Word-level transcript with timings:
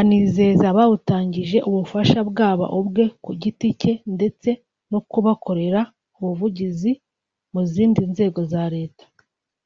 anizeza 0.00 0.64
abawutangije 0.72 1.58
ubufasha 1.68 2.18
bwaba 2.30 2.64
ubwe 2.78 3.04
ku 3.24 3.30
giti 3.40 3.68
cye 3.80 3.92
ndetse 4.16 4.50
no 4.90 4.98
kubakorera 5.10 5.80
ubuvugizi 6.16 6.92
mu 7.52 7.62
zindi 7.72 8.00
nzego 8.12 8.40
za 8.52 8.64
Leta 8.74 9.04